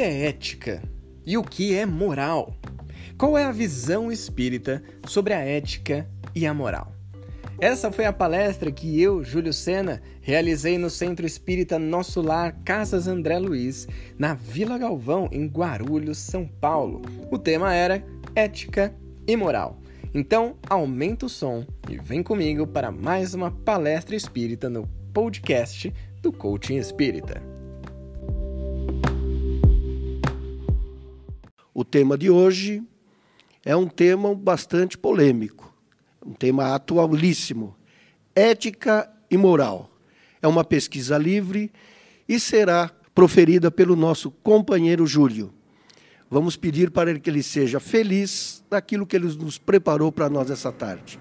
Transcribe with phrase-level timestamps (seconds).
[0.00, 0.82] é ética
[1.26, 2.56] e o que é moral?
[3.18, 6.92] Qual é a visão espírita sobre a ética e a moral?
[7.60, 13.06] Essa foi a palestra que eu, Júlio Sena, realizei no Centro Espírita Nosso Lar Casas
[13.06, 13.86] André Luiz,
[14.18, 17.02] na Vila Galvão, em Guarulhos, São Paulo.
[17.30, 18.02] O tema era
[18.34, 18.94] Ética
[19.26, 19.78] e Moral.
[20.14, 25.92] Então, aumenta o som e vem comigo para mais uma palestra espírita no podcast
[26.22, 27.59] do Coaching Espírita.
[31.72, 32.82] O tema de hoje
[33.64, 35.72] é um tema bastante polêmico,
[36.24, 37.76] um tema atualíssimo:
[38.34, 39.90] ética e moral.
[40.42, 41.70] É uma pesquisa livre
[42.28, 45.52] e será proferida pelo nosso companheiro Júlio.
[46.30, 50.72] Vamos pedir para que ele seja feliz daquilo que ele nos preparou para nós essa
[50.72, 51.18] tarde.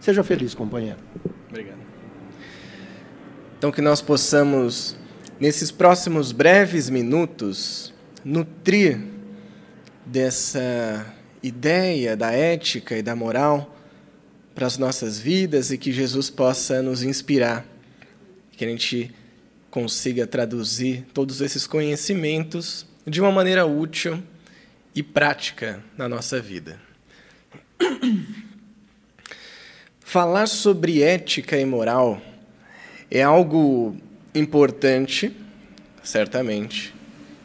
[0.00, 0.98] Seja feliz, companheiro.
[1.48, 1.80] Obrigado.
[3.58, 4.96] Então, que nós possamos,
[5.38, 7.92] nesses próximos breves minutos,
[8.24, 9.11] nutrir
[10.04, 11.06] dessa
[11.42, 13.76] ideia da ética e da moral
[14.54, 17.66] para as nossas vidas e que Jesus possa nos inspirar,
[18.52, 19.12] que a gente
[19.70, 24.22] consiga traduzir todos esses conhecimentos de uma maneira útil
[24.94, 26.78] e prática na nossa vida.
[30.00, 32.20] Falar sobre ética e moral
[33.10, 33.96] é algo
[34.34, 35.34] importante,
[36.02, 36.94] certamente,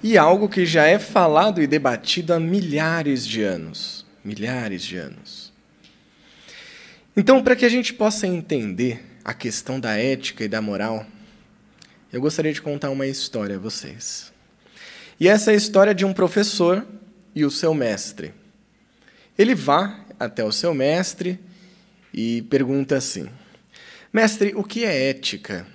[0.08, 4.05] e algo que já é falado e debatido há milhares de anos.
[4.23, 5.52] Milhares de anos.
[7.16, 11.05] Então, para que a gente possa entender a questão da ética e da moral,
[12.13, 14.31] eu gostaria de contar uma história a vocês.
[15.19, 16.88] E essa é a história de um professor
[17.35, 18.33] e o seu mestre.
[19.38, 21.38] Ele vá até o seu mestre
[22.13, 23.28] e pergunta assim:
[24.13, 25.67] Mestre, o que é ética?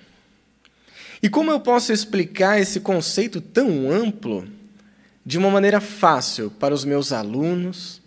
[1.23, 4.45] E como eu posso explicar esse conceito tão amplo
[5.25, 8.01] de uma maneira fácil para os meus alunos,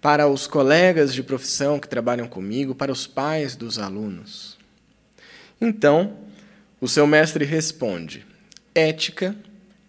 [0.00, 4.56] para os colegas de profissão que trabalham comigo, para os pais dos alunos?
[5.60, 6.16] Então,
[6.80, 8.24] o seu mestre responde:
[8.72, 9.34] ética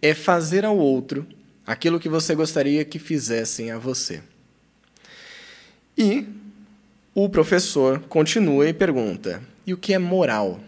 [0.02, 1.24] é fazer ao outro
[1.64, 4.20] aquilo que você gostaria que fizessem a você.
[5.96, 6.26] E
[7.14, 10.60] o professor continua e pergunta: e o que é moral?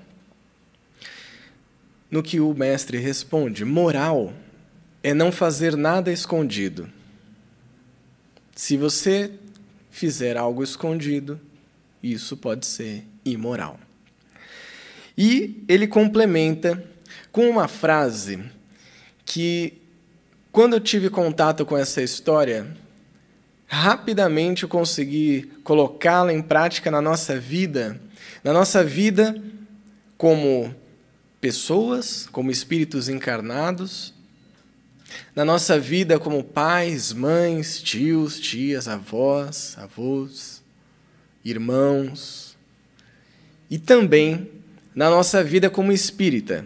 [2.11, 4.33] No que o mestre responde: moral
[5.03, 6.89] é não fazer nada escondido.
[8.55, 9.33] Se você
[9.91, 11.41] fizer algo escondido,
[12.03, 13.79] isso pode ser imoral.
[15.17, 16.83] E ele complementa
[17.33, 18.43] com uma frase
[19.25, 19.75] que,
[20.53, 22.67] quando eu tive contato com essa história,
[23.67, 28.01] rapidamente eu consegui colocá-la em prática na nossa vida,
[28.45, 29.43] na nossa vida
[30.17, 30.75] como
[31.41, 34.15] pessoas, como espíritos encarnados,
[35.35, 40.63] na nossa vida como pais, mães, tios, tias, avós, avós,
[41.45, 42.57] irmãos,
[43.71, 44.51] e também
[44.95, 46.65] na nossa vida como espírita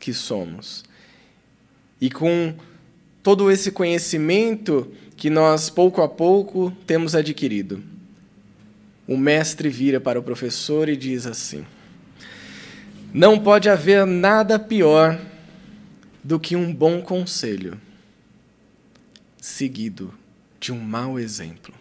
[0.00, 0.84] que somos.
[2.00, 2.54] E com
[3.22, 7.82] todo esse conhecimento que nós pouco a pouco temos adquirido.
[9.06, 11.64] O mestre vira para o professor e diz assim:
[13.12, 15.18] não pode haver nada pior
[16.24, 17.78] do que um bom conselho
[19.38, 20.14] seguido
[20.58, 21.74] de um mau exemplo.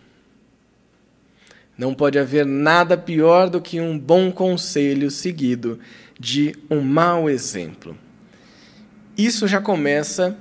[1.77, 5.79] Não pode haver nada pior do que um bom conselho seguido
[6.19, 7.97] de um mau exemplo.
[9.17, 10.37] Isso já começa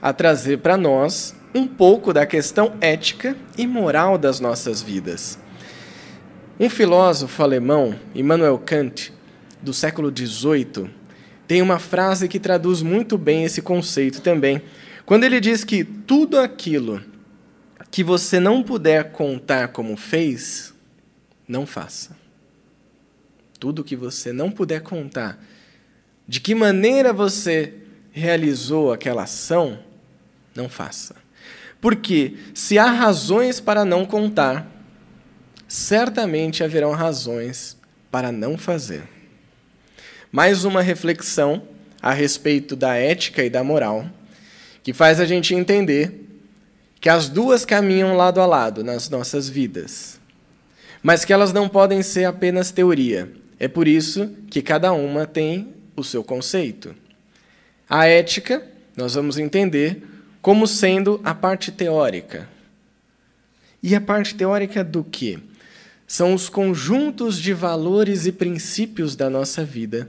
[0.00, 5.38] a trazer para nós um pouco da questão ética e moral das nossas vidas.
[6.58, 9.12] Um filósofo alemão, Immanuel Kant,
[9.62, 10.90] do século XVIII,
[11.46, 14.62] tem uma frase que traduz muito bem esse conceito também.
[15.04, 17.02] Quando ele diz que tudo aquilo
[17.90, 20.72] que você não puder contar como fez,
[21.46, 22.16] não faça.
[23.60, 25.38] Tudo que você não puder contar,
[26.26, 27.74] de que maneira você
[28.10, 29.78] realizou aquela ação,
[30.54, 31.16] não faça.
[31.80, 34.66] Porque se há razões para não contar,
[35.68, 37.76] certamente haverão razões
[38.10, 39.11] para não fazer
[40.32, 41.62] mais uma reflexão
[42.00, 44.08] a respeito da ética e da moral,
[44.82, 46.26] que faz a gente entender
[46.98, 50.18] que as duas caminham lado a lado nas nossas vidas,
[51.02, 53.30] mas que elas não podem ser apenas teoria.
[53.60, 56.94] É por isso que cada uma tem o seu conceito.
[57.88, 60.02] A ética, nós vamos entender
[60.40, 62.48] como sendo a parte teórica.
[63.82, 65.38] E a parte teórica do quê?
[66.06, 70.08] São os conjuntos de valores e princípios da nossa vida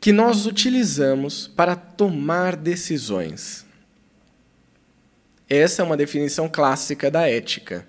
[0.00, 3.66] que nós utilizamos para tomar decisões.
[5.48, 7.86] Essa é uma definição clássica da ética,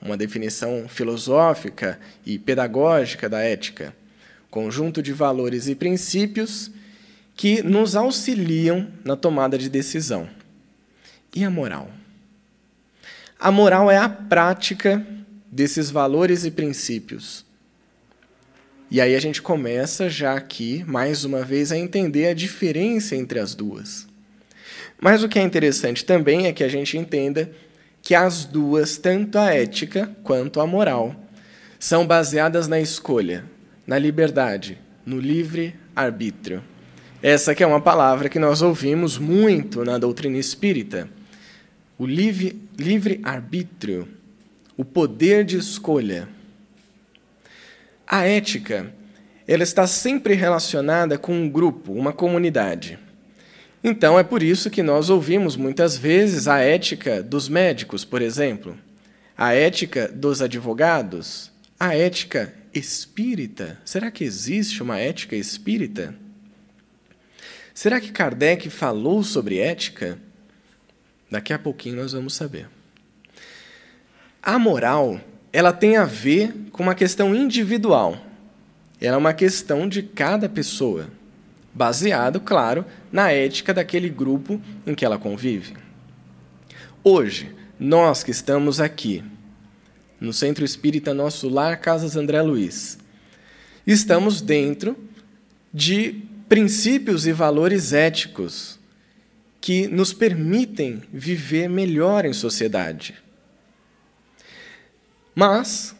[0.00, 3.94] uma definição filosófica e pedagógica da ética,
[4.50, 6.70] conjunto de valores e princípios
[7.36, 10.28] que nos auxiliam na tomada de decisão.
[11.34, 11.90] E a moral?
[13.38, 15.04] A moral é a prática
[15.50, 17.44] desses valores e princípios.
[18.90, 23.38] E aí a gente começa já aqui, mais uma vez, a entender a diferença entre
[23.38, 24.06] as duas.
[25.00, 27.50] Mas o que é interessante também é que a gente entenda
[28.02, 31.16] que as duas, tanto a ética quanto a moral,
[31.78, 33.44] são baseadas na escolha,
[33.86, 36.62] na liberdade, no livre arbítrio.
[37.22, 41.08] Essa que é uma palavra que nós ouvimos muito na doutrina espírita.
[41.98, 44.06] O livre, livre arbítrio,
[44.76, 46.28] o poder de escolha.
[48.06, 48.92] A ética,
[49.46, 52.98] ela está sempre relacionada com um grupo, uma comunidade.
[53.82, 58.76] Então é por isso que nós ouvimos muitas vezes a ética dos médicos, por exemplo,
[59.36, 63.78] a ética dos advogados, a ética espírita.
[63.84, 66.14] Será que existe uma ética espírita?
[67.74, 70.18] Será que Kardec falou sobre ética?
[71.30, 72.68] Daqui a pouquinho nós vamos saber.
[74.42, 75.20] A moral,
[75.54, 78.18] ela tem a ver com uma questão individual.
[79.00, 81.08] Ela é uma questão de cada pessoa,
[81.72, 85.74] baseado, claro, na ética daquele grupo em que ela convive.
[87.04, 89.22] Hoje, nós que estamos aqui,
[90.20, 92.98] no Centro Espírita Nosso Lar Casas André Luiz,
[93.86, 94.96] estamos dentro
[95.72, 98.76] de princípios e valores éticos
[99.60, 103.22] que nos permitem viver melhor em sociedade.
[105.34, 105.94] Mas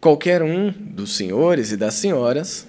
[0.00, 2.66] qualquer um dos senhores e das senhoras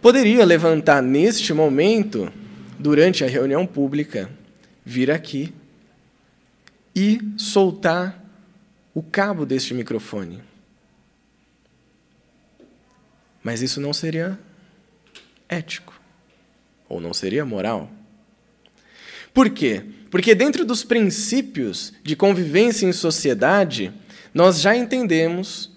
[0.00, 2.30] poderia levantar neste momento,
[2.78, 4.28] durante a reunião pública,
[4.84, 5.54] vir aqui
[6.94, 8.22] e soltar
[8.92, 10.42] o cabo deste microfone.
[13.42, 14.38] Mas isso não seria
[15.48, 15.98] ético.
[16.88, 17.90] Ou não seria moral?
[19.32, 19.82] Por quê?
[20.10, 23.92] Porque dentro dos princípios de convivência em sociedade,
[24.34, 25.70] nós já entendemos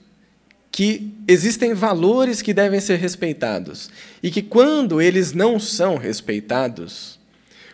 [0.71, 3.89] que existem valores que devem ser respeitados
[4.21, 7.19] e que quando eles não são respeitados,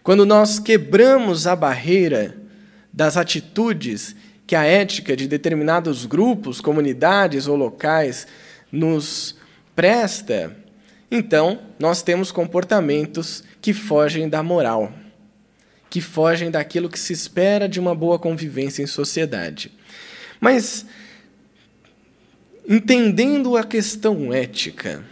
[0.04, 2.38] quando nós quebramos a barreira
[2.94, 8.28] das atitudes que a ética de determinados grupos, comunidades ou locais
[8.72, 9.36] nos
[9.76, 10.56] presta,
[11.12, 14.94] então, nós temos comportamentos que fogem da moral,
[15.90, 19.74] que fogem daquilo que se espera de uma boa convivência em sociedade.
[20.42, 20.88] Mas,
[22.68, 25.04] entendendo a questão ética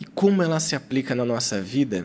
[0.00, 2.04] e como ela se aplica na nossa vida,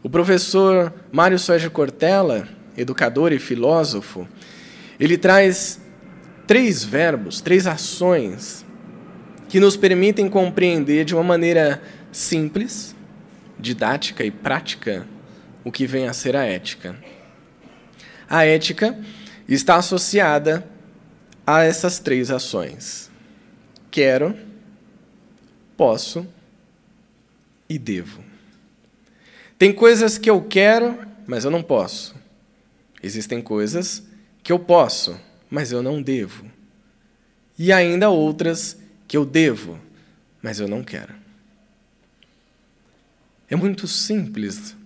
[0.00, 2.46] o professor Mário Sérgio Cortella,
[2.76, 4.28] educador e filósofo,
[5.00, 5.80] ele traz
[6.46, 8.64] três verbos, três ações
[9.48, 11.82] que nos permitem compreender de uma maneira
[12.12, 12.94] simples,
[13.58, 15.04] didática e prática
[15.64, 16.94] o que vem a ser a ética.
[18.30, 18.96] A ética
[19.48, 20.72] está associada
[21.46, 23.10] a essas três ações:
[23.90, 24.36] quero,
[25.76, 26.26] posso
[27.68, 28.22] e devo.
[29.58, 32.14] Tem coisas que eu quero, mas eu não posso.
[33.02, 34.02] Existem coisas
[34.42, 35.18] que eu posso,
[35.50, 36.50] mas eu não devo.
[37.58, 38.76] E ainda outras
[39.06, 39.78] que eu devo,
[40.42, 41.14] mas eu não quero.
[43.48, 44.76] É muito simples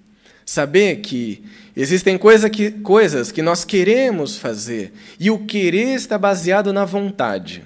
[0.49, 1.45] saber que
[1.77, 7.63] existem coisa que, coisas que nós queremos fazer e o querer está baseado na vontade.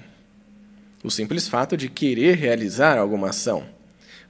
[1.01, 3.63] O simples fato de querer realizar alguma ação.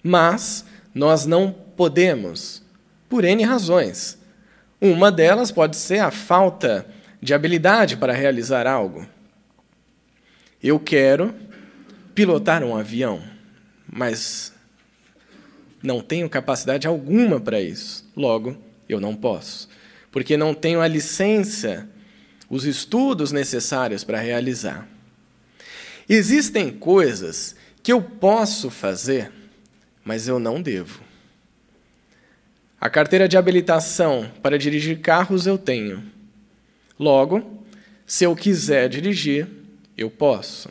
[0.04, 2.62] Mas nós não podemos,
[3.10, 4.20] por N razões.
[4.80, 6.86] Uma delas pode ser a falta
[7.20, 9.04] de habilidade para realizar algo.
[10.62, 11.34] Eu quero,
[12.14, 13.20] pilotar um avião,
[13.92, 14.53] mas
[15.84, 18.10] não tenho capacidade alguma para isso.
[18.16, 19.68] Logo, eu não posso,
[20.10, 21.90] porque não tenho a licença,
[22.50, 24.88] os estudos necessários para realizar.
[26.08, 29.32] Existem coisas que eu posso fazer,
[30.04, 31.02] mas eu não devo.
[32.80, 36.04] A carteira de habilitação para dirigir carros eu tenho.
[37.00, 37.66] Logo,
[38.06, 39.48] se eu quiser dirigir,
[39.98, 40.70] eu posso.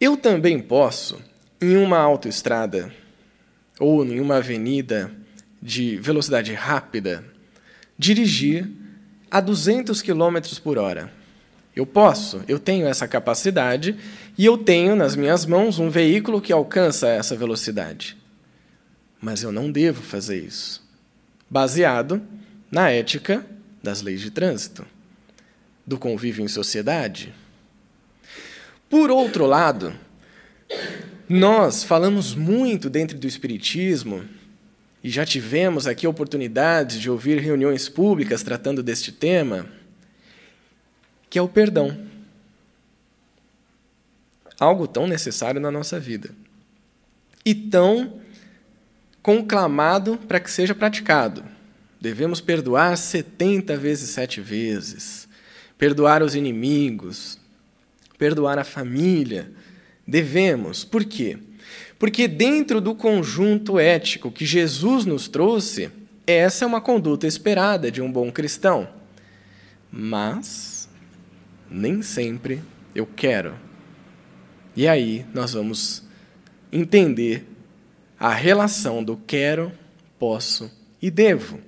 [0.00, 1.22] Eu também posso,
[1.62, 2.92] em uma autoestrada
[3.78, 5.10] ou em uma avenida
[5.62, 7.24] de velocidade rápida,
[7.96, 8.68] dirigir
[9.30, 11.12] a 200 km por hora.
[11.74, 13.96] Eu posso, eu tenho essa capacidade
[14.36, 18.16] e eu tenho nas minhas mãos um veículo que alcança essa velocidade.
[19.20, 20.84] Mas eu não devo fazer isso,
[21.48, 22.20] baseado
[22.70, 23.46] na ética
[23.82, 24.84] das leis de trânsito,
[25.86, 27.32] do convívio em sociedade.
[28.90, 29.94] Por outro lado,
[31.28, 34.24] nós falamos muito dentro do Espiritismo,
[35.02, 39.66] e já tivemos aqui oportunidades de ouvir reuniões públicas tratando deste tema,
[41.28, 42.06] que é o perdão.
[44.60, 46.30] Algo tão necessário na nossa vida.
[47.44, 48.20] E tão
[49.20, 51.44] conclamado para que seja praticado.
[52.00, 55.28] Devemos perdoar 70 vezes sete vezes,
[55.76, 57.38] perdoar os inimigos,
[58.18, 59.50] perdoar a família.
[60.06, 60.84] Devemos.
[60.84, 61.38] Por quê?
[61.98, 65.90] Porque dentro do conjunto ético que Jesus nos trouxe,
[66.26, 68.88] essa é uma conduta esperada de um bom cristão.
[69.90, 70.88] Mas
[71.70, 72.62] nem sempre
[72.94, 73.54] eu quero.
[74.74, 76.02] E aí nós vamos
[76.72, 77.46] entender
[78.18, 79.70] a relação do quero,
[80.18, 81.60] posso e devo.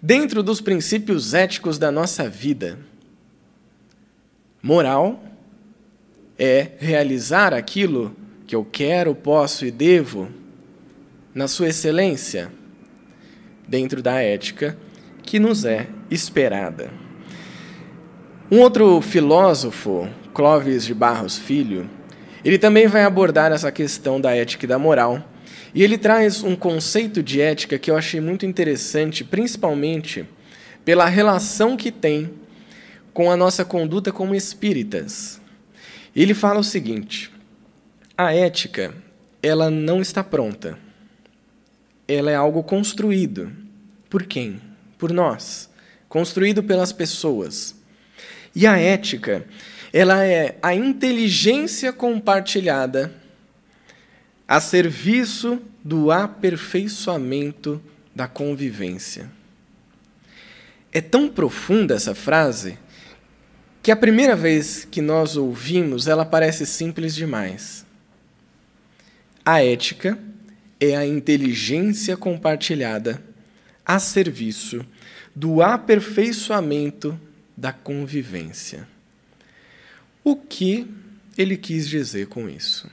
[0.00, 2.78] Dentro dos princípios éticos da nossa vida,
[4.62, 5.22] moral
[6.38, 8.14] é realizar aquilo
[8.46, 10.28] que eu quero, posso e devo
[11.34, 12.50] na sua excelência,
[13.66, 14.76] dentro da ética
[15.22, 16.90] que nos é esperada.
[18.50, 21.90] Um outro filósofo, Clóvis de Barros Filho,
[22.44, 25.28] ele também vai abordar essa questão da ética e da moral
[25.74, 30.24] e ele traz um conceito de ética que eu achei muito interessante, principalmente
[30.84, 32.30] pela relação que tem
[33.12, 35.40] com a nossa conduta como espíritas.
[36.16, 37.30] Ele fala o seguinte:
[38.16, 38.94] a ética,
[39.42, 40.78] ela não está pronta.
[42.08, 43.52] Ela é algo construído.
[44.08, 44.58] Por quem?
[44.96, 45.68] Por nós.
[46.08, 47.74] Construído pelas pessoas.
[48.54, 49.44] E a ética,
[49.92, 53.12] ela é a inteligência compartilhada
[54.48, 57.82] a serviço do aperfeiçoamento
[58.14, 59.30] da convivência.
[60.90, 62.78] É tão profunda essa frase
[63.86, 67.86] que a primeira vez que nós ouvimos ela parece simples demais.
[69.44, 70.18] A ética
[70.80, 73.22] é a inteligência compartilhada
[73.84, 74.84] a serviço
[75.36, 77.16] do aperfeiçoamento
[77.56, 78.88] da convivência.
[80.24, 80.88] O que
[81.38, 82.90] ele quis dizer com isso?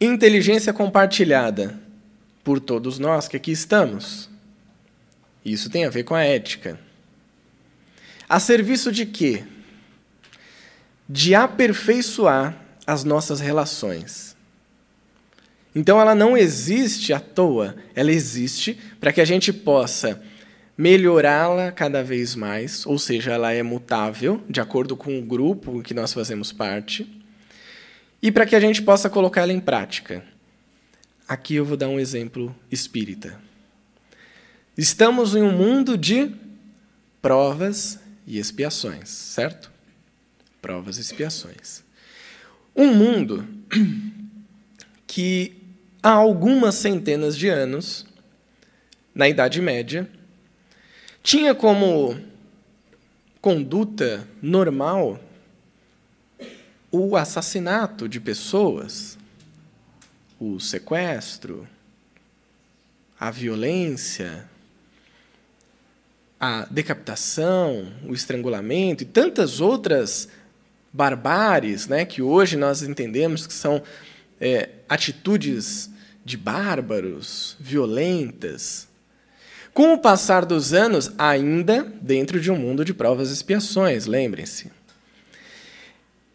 [0.00, 1.78] Inteligência compartilhada
[2.42, 4.30] por todos nós que aqui estamos.
[5.44, 6.80] Isso tem a ver com a ética.
[8.26, 9.44] A serviço de quê?
[11.08, 14.36] De aperfeiçoar as nossas relações.
[15.74, 20.22] Então ela não existe à toa, ela existe para que a gente possa
[20.76, 25.92] melhorá-la cada vez mais, ou seja, ela é mutável de acordo com o grupo que
[25.92, 27.06] nós fazemos parte
[28.22, 30.24] e para que a gente possa colocá-la em prática.
[31.28, 33.38] Aqui eu vou dar um exemplo espírita.
[34.76, 36.32] Estamos em um mundo de
[37.20, 39.70] provas e expiações, certo?
[40.60, 41.82] Provas e expiações.
[42.74, 43.46] Um mundo
[45.06, 45.56] que
[46.02, 48.06] há algumas centenas de anos,
[49.14, 50.08] na Idade Média,
[51.22, 52.18] tinha como
[53.40, 55.20] conduta normal
[56.90, 59.18] o assassinato de pessoas,
[60.40, 61.68] o sequestro,
[63.18, 64.48] a violência,
[66.40, 70.28] a decapitação, o estrangulamento e tantas outras
[70.98, 73.80] barbáries né, que hoje nós entendemos que são
[74.40, 75.88] é, atitudes
[76.24, 78.88] de bárbaros, violentas.
[79.72, 84.72] Com o passar dos anos, ainda dentro de um mundo de provas e expiações, lembrem-se.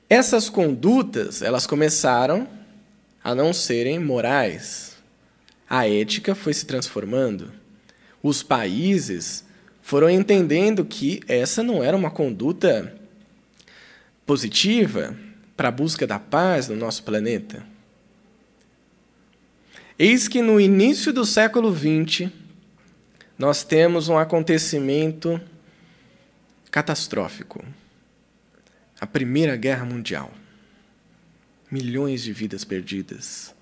[0.09, 2.47] Essas condutas, elas começaram
[3.21, 4.95] a não serem morais.
[5.69, 7.51] A ética foi se transformando.
[8.21, 9.43] Os países
[9.81, 13.02] foram entendendo que essa não era uma conduta
[14.25, 15.15] positiva
[15.55, 17.65] para a busca da paz no nosso planeta.
[19.97, 22.31] Eis que no início do século XX,
[23.37, 25.39] nós temos um acontecimento
[26.71, 27.63] catastrófico
[29.03, 30.31] a Primeira Guerra Mundial.
[31.69, 33.53] Milhões de vidas perdidas,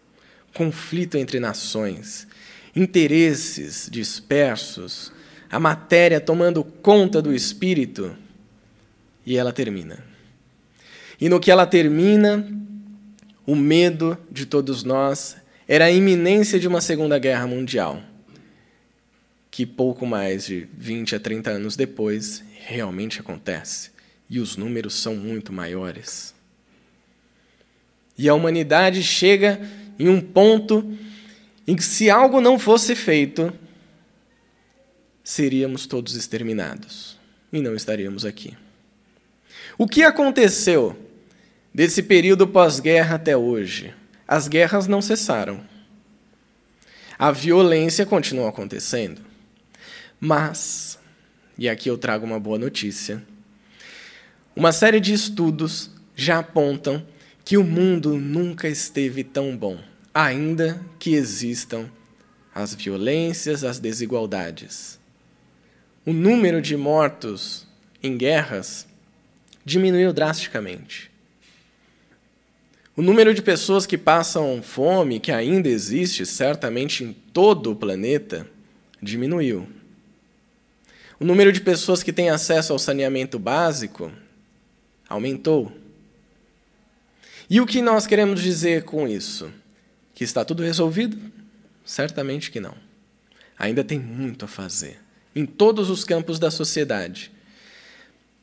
[0.53, 2.27] conflito entre nações,
[2.75, 5.11] interesses dispersos,
[5.49, 8.15] a matéria tomando conta do espírito,
[9.25, 10.10] e ela termina.
[11.21, 12.43] E no que ela termina,
[13.45, 15.37] o medo de todos nós
[15.67, 18.01] era a iminência de uma Segunda Guerra Mundial,
[19.51, 23.91] que pouco mais de 20 a 30 anos depois realmente acontece
[24.27, 26.33] e os números são muito maiores.
[28.17, 29.61] E a humanidade chega
[29.99, 30.97] em um ponto
[31.67, 33.53] em que, se algo não fosse feito,
[35.23, 37.19] seríamos todos exterminados.
[37.53, 38.57] e não estaríamos aqui.
[39.77, 41.10] O que aconteceu
[41.73, 43.93] desse período pós-guerra até hoje?
[44.27, 45.61] As guerras não cessaram.
[47.17, 49.21] A violência continua acontecendo.
[50.19, 50.99] Mas,
[51.57, 53.21] e aqui eu trago uma boa notícia,
[54.55, 57.05] uma série de estudos já apontam
[57.43, 59.79] que o mundo nunca esteve tão bom,
[60.13, 61.89] ainda que existam
[62.53, 64.99] as violências, as desigualdades.
[66.05, 67.67] O número de mortos
[68.01, 68.87] em guerras
[69.65, 71.10] diminuiu drasticamente.
[72.95, 78.45] O número de pessoas que passam fome, que ainda existe certamente em todo o planeta,
[79.01, 79.67] diminuiu.
[81.19, 84.11] O número de pessoas que têm acesso ao saneamento básico
[85.07, 85.71] aumentou.
[87.49, 89.51] E o que nós queremos dizer com isso?
[90.13, 91.17] Que está tudo resolvido?
[91.85, 92.75] Certamente que não.
[93.57, 94.99] Ainda tem muito a fazer
[95.35, 97.31] em todos os campos da sociedade.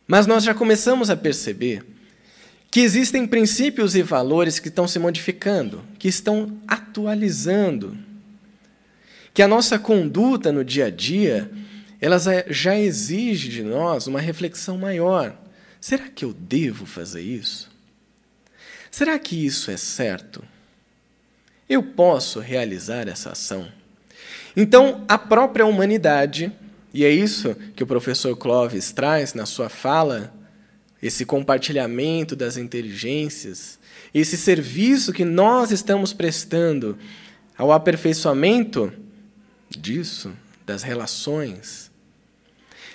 [0.07, 1.85] Mas nós já começamos a perceber
[2.71, 7.97] que existem princípios e valores que estão se modificando, que estão atualizando,
[9.33, 11.51] que a nossa conduta no dia a dia,
[12.01, 15.37] ela já exige de nós uma reflexão maior.
[15.81, 17.71] Será que eu devo fazer isso?
[18.91, 20.43] Será que isso é certo?
[21.69, 23.69] Eu posso realizar essa ação?
[24.57, 26.53] Então, a própria humanidade,
[26.93, 30.35] e é isso que o professor Clovis traz na sua fala,
[31.03, 33.79] esse compartilhamento das inteligências,
[34.13, 36.99] esse serviço que nós estamos prestando
[37.57, 38.93] ao aperfeiçoamento
[39.71, 40.33] disso,
[40.67, 41.91] das relações,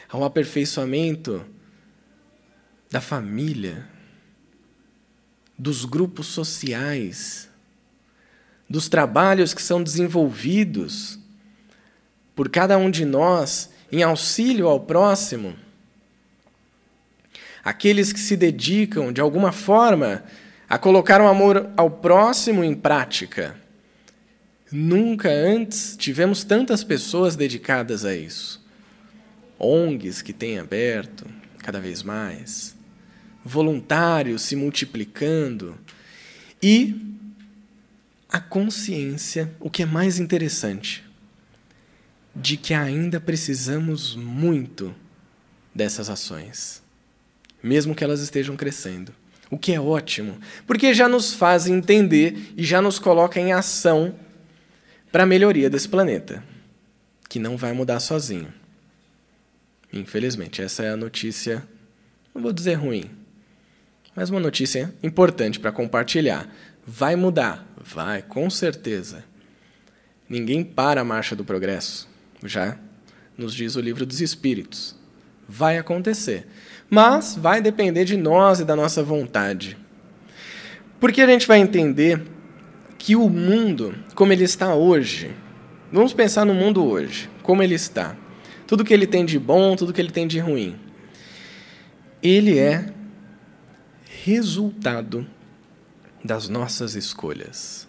[0.09, 1.45] ao aperfeiçoamento
[2.91, 3.87] da família,
[5.57, 7.49] dos grupos sociais,
[8.69, 11.19] dos trabalhos que são desenvolvidos
[12.35, 15.55] por cada um de nós em auxílio ao próximo,
[17.63, 20.23] aqueles que se dedicam, de alguma forma,
[20.67, 23.55] a colocar o amor ao próximo em prática.
[24.71, 28.63] Nunca antes tivemos tantas pessoas dedicadas a isso.
[29.59, 31.25] ONGs que têm aberto
[31.59, 32.75] cada vez mais,
[33.45, 35.77] voluntários se multiplicando
[36.61, 36.99] e
[38.27, 41.05] a consciência, o que é mais interessante,
[42.35, 44.93] de que ainda precisamos muito
[45.73, 46.82] dessas ações,
[47.63, 49.13] mesmo que elas estejam crescendo.
[49.49, 54.15] O que é ótimo, porque já nos faz entender e já nos coloca em ação
[55.11, 56.43] para a melhoria desse planeta,
[57.29, 58.51] que não vai mudar sozinho.
[59.91, 61.63] Infelizmente, essa é a notícia,
[62.33, 63.11] não vou dizer ruim,
[64.15, 66.51] mas uma notícia importante para compartilhar.
[66.85, 67.65] Vai mudar?
[67.77, 69.23] Vai, com certeza.
[70.27, 72.09] Ninguém para a marcha do progresso,
[72.43, 72.77] já
[73.37, 74.95] nos diz o livro dos Espíritos.
[75.47, 76.47] Vai acontecer.
[76.93, 79.75] Mas vai depender de nós e da nossa vontade.
[80.99, 82.21] Porque a gente vai entender
[82.99, 85.33] que o mundo, como ele está hoje,
[85.91, 88.15] vamos pensar no mundo hoje, como ele está.
[88.67, 90.75] Tudo que ele tem de bom, tudo que ele tem de ruim.
[92.21, 92.85] Ele é
[94.23, 95.25] resultado
[96.23, 97.87] das nossas escolhas.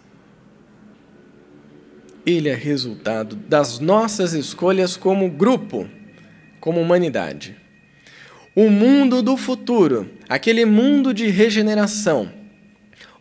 [2.25, 5.87] Ele é resultado das nossas escolhas como grupo,
[6.59, 7.64] como humanidade.
[8.55, 12.31] O mundo do futuro, aquele mundo de regeneração,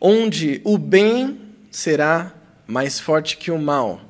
[0.00, 1.40] onde o bem
[1.72, 2.32] será
[2.68, 4.00] mais forte que o mal,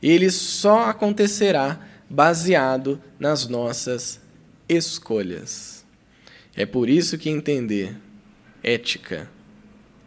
[0.00, 4.20] ele só acontecerá baseado nas nossas
[4.68, 5.84] escolhas.
[6.54, 7.96] É por isso que entender
[8.62, 9.28] ética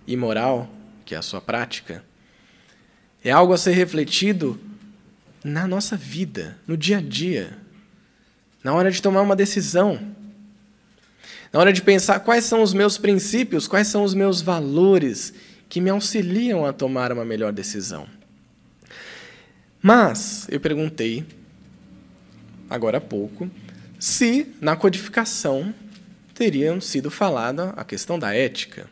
[0.08, 0.70] e moral,
[1.04, 2.02] que é a sua prática,
[3.22, 4.58] é algo a ser refletido
[5.44, 7.58] na nossa vida, no dia a dia,
[8.64, 10.16] na hora de tomar uma decisão,
[11.52, 15.34] na hora de pensar quais são os meus princípios, quais são os meus valores
[15.68, 18.08] que me auxiliam a tomar uma melhor decisão.
[19.82, 21.26] Mas eu perguntei,
[22.70, 23.50] agora há pouco,
[24.00, 25.74] se na codificação
[26.42, 28.90] teriam sido falada a questão da ética.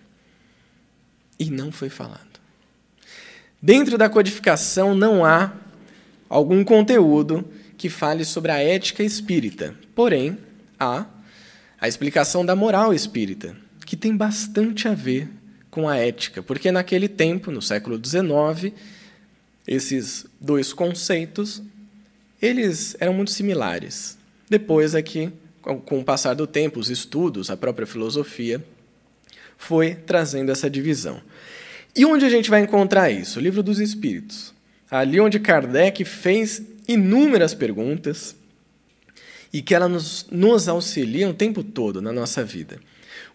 [1.39, 2.39] E não foi falado.
[3.61, 5.53] Dentro da codificação não há
[6.29, 7.43] algum conteúdo
[7.77, 9.73] que fale sobre a ética espírita.
[9.95, 10.37] Porém,
[10.79, 11.05] há
[11.79, 15.29] a explicação da moral espírita, que tem bastante a ver
[15.71, 18.73] com a ética, porque naquele tempo, no século XIX,
[19.67, 21.61] esses dois conceitos
[22.41, 24.17] eles eram muito similares.
[24.49, 28.63] Depois é que com o passar do tempo, os estudos, a própria filosofia,
[29.57, 31.21] foi trazendo essa divisão.
[31.95, 33.39] E onde a gente vai encontrar isso?
[33.39, 34.53] O Livro dos Espíritos.
[34.89, 38.35] Ali onde Kardec fez inúmeras perguntas
[39.51, 42.79] e que ela nos, nos auxilia o tempo todo na nossa vida.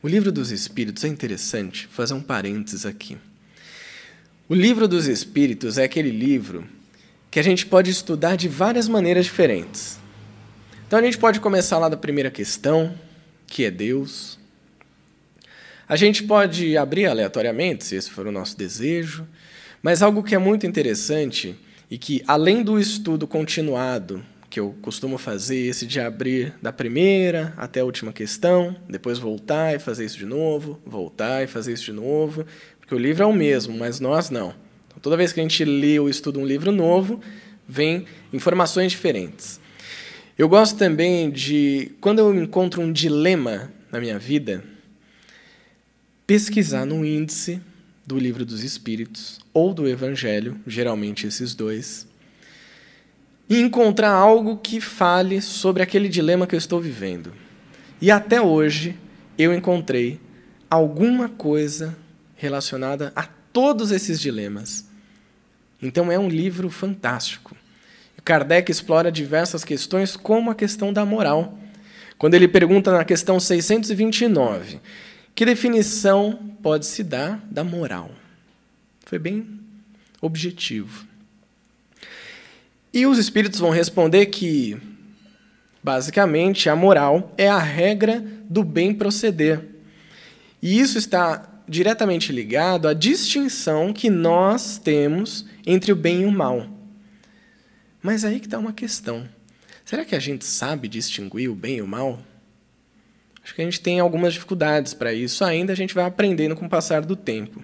[0.02, 3.16] O livro dos Espíritos é interessante, fazer um parênteses aqui.
[4.48, 6.66] O livro dos Espíritos é aquele livro
[7.30, 9.98] que a gente pode estudar de várias maneiras diferentes.
[10.86, 12.94] Então a gente pode começar lá da primeira questão,
[13.46, 14.38] que é Deus.
[15.88, 19.26] A gente pode abrir aleatoriamente, se esse for o nosso desejo,
[19.82, 21.56] mas algo que é muito interessante
[21.90, 27.52] e que, além do estudo continuado, que eu costumo fazer, esse de abrir da primeira
[27.56, 31.86] até a última questão, depois voltar e fazer isso de novo, voltar e fazer isso
[31.86, 32.46] de novo,
[32.78, 34.54] porque o livro é o mesmo, mas nós não.
[34.86, 37.20] Então, toda vez que a gente lê ou estuda um livro novo,
[37.66, 39.58] vem informações diferentes.
[40.38, 44.62] Eu gosto também de, quando eu encontro um dilema na minha vida,
[46.28, 47.60] pesquisar no índice
[48.06, 52.06] do Livro dos Espíritos ou do Evangelho, geralmente esses dois,
[53.48, 57.32] e encontrar algo que fale sobre aquele dilema que eu estou vivendo.
[58.00, 58.96] E até hoje
[59.38, 60.20] eu encontrei
[60.70, 61.96] alguma coisa
[62.36, 64.86] relacionada a todos esses dilemas.
[65.80, 67.56] Então é um livro fantástico.
[68.24, 71.58] Kardec explora diversas questões, como a questão da moral.
[72.16, 74.80] Quando ele pergunta na questão 629,
[75.34, 78.10] que definição pode se dar da moral?
[79.04, 79.46] Foi bem
[80.22, 81.06] objetivo.
[82.94, 84.80] E os espíritos vão responder que,
[85.82, 89.60] basicamente, a moral é a regra do bem proceder.
[90.62, 96.30] E isso está diretamente ligado à distinção que nós temos entre o bem e o
[96.30, 96.68] mal.
[98.00, 99.28] Mas aí que está uma questão.
[99.84, 102.20] Será que a gente sabe distinguir o bem e o mal?
[103.42, 106.66] Acho que a gente tem algumas dificuldades para isso ainda, a gente vai aprendendo com
[106.66, 107.60] o passar do tempo.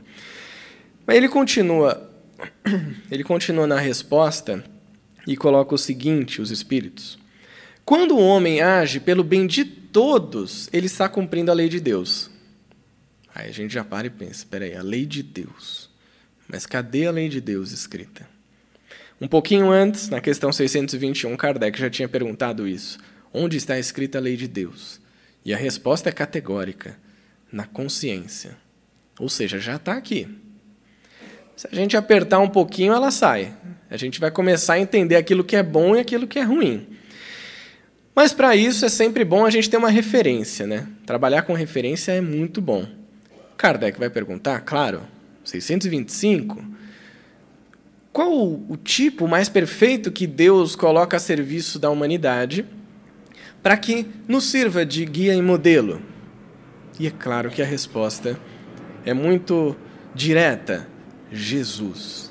[1.07, 2.11] Mas ele continua,
[3.09, 4.65] ele continua na resposta
[5.27, 7.19] e coloca o seguinte, os espíritos:
[7.85, 12.31] Quando o homem age pelo bem de todos, ele está cumprindo a lei de Deus.
[13.35, 15.89] Aí a gente já para e pensa, espera aí, a lei de Deus.
[16.49, 18.29] Mas cadê a lei de Deus escrita?
[19.21, 22.99] Um pouquinho antes, na questão 621, Kardec já tinha perguntado isso.
[23.33, 25.01] Onde está escrita a lei de Deus?
[25.45, 26.99] E a resposta é categórica:
[27.53, 28.57] na consciência.
[29.19, 30.27] Ou seja, já está aqui.
[31.55, 33.55] Se a gente apertar um pouquinho, ela sai.
[33.91, 36.87] A gente vai começar a entender aquilo que é bom e aquilo que é ruim.
[38.15, 40.87] Mas para isso é sempre bom a gente ter uma referência, né?
[41.05, 42.87] Trabalhar com referência é muito bom.
[43.57, 45.03] Kardec vai perguntar, claro,
[45.45, 46.81] 625
[48.13, 52.67] qual o tipo mais perfeito que Deus coloca a serviço da humanidade
[53.63, 56.03] para que nos sirva de guia e modelo?
[56.99, 58.39] E é claro que a resposta
[59.05, 59.77] é muito
[60.13, 60.89] direta:
[61.31, 62.30] Jesus.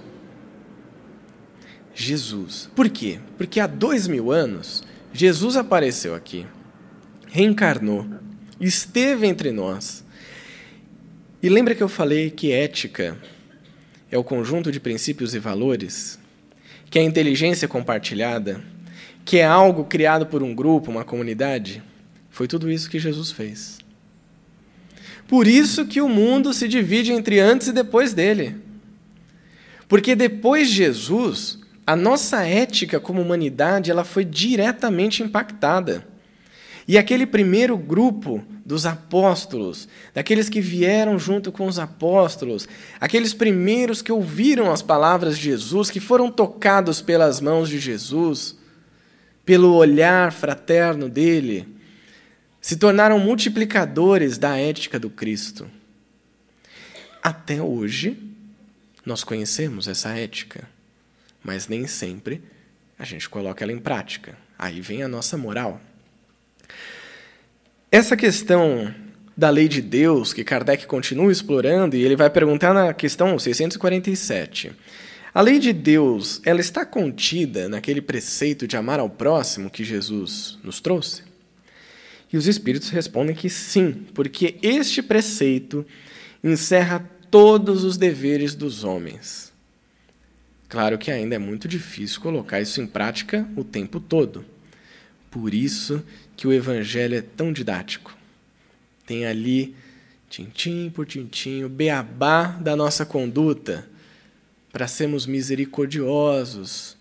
[2.04, 2.70] Jesus.
[2.76, 3.20] Por quê?
[3.38, 6.46] Porque há dois mil anos, Jesus apareceu aqui,
[7.28, 8.08] reencarnou,
[8.60, 10.04] esteve entre nós.
[11.42, 13.18] E lembra que eu falei que ética
[14.12, 16.20] é o conjunto de princípios e valores,
[16.90, 18.62] que é a inteligência compartilhada,
[19.24, 21.84] que é algo criado por um grupo, uma comunidade,
[22.30, 23.80] foi tudo isso que Jesus fez.
[25.28, 28.56] Por isso que o mundo se divide entre antes e depois dele.
[29.88, 36.08] Porque depois de Jesus, a nossa ética como humanidade, ela foi diretamente impactada.
[36.88, 42.70] E aquele primeiro grupo dos apóstolos, daqueles que vieram junto com os apóstolos,
[43.02, 48.56] aqueles primeiros que ouviram as palavras de Jesus, que foram tocados pelas mãos de Jesus,
[49.44, 51.68] pelo olhar fraterno dele,
[52.62, 55.66] se tornaram multiplicadores da ética do Cristo.
[57.24, 58.16] Até hoje,
[59.04, 60.70] nós conhecemos essa ética,
[61.44, 62.42] mas nem sempre
[62.98, 64.38] a gente coloca ela em prática.
[64.58, 65.80] Aí vem a nossa moral.
[67.92, 68.94] Essa questão
[69.36, 74.74] da lei de Deus, que Kardec continua explorando, e ele vai perguntar na questão 647.
[75.34, 80.60] A lei de Deus, ela está contida naquele preceito de amar ao próximo que Jesus
[80.62, 81.24] nos trouxe?
[82.32, 85.86] E os espíritos respondem que sim, porque este preceito
[86.44, 89.49] encerra todos os deveres dos homens.
[90.70, 94.46] Claro que ainda é muito difícil colocar isso em prática o tempo todo.
[95.32, 96.06] Por isso
[96.38, 98.16] que o Evangelho é tão didático.
[99.06, 99.76] Tem ali,
[100.30, 103.90] tintim por tintim, o beabá da nossa conduta,
[104.72, 106.96] para sermos misericordiosos,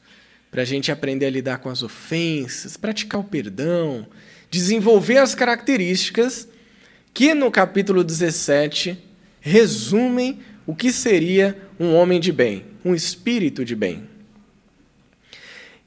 [0.50, 4.06] para a gente aprender a lidar com as ofensas, praticar o perdão,
[4.50, 6.48] desenvolver as características
[7.12, 8.98] que no capítulo 17
[9.40, 14.08] resumem o que seria um homem de bem, um espírito de bem.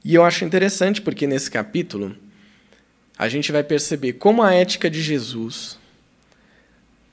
[0.04, 2.16] E eu acho interessante porque nesse capítulo
[3.18, 5.78] a gente vai perceber como a ética de Jesus,